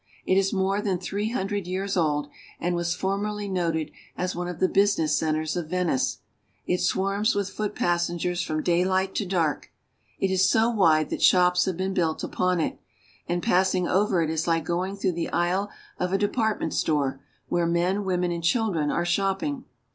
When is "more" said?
0.51-0.81